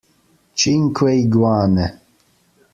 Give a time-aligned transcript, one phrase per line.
[0.59, 1.85] Cinque iguane.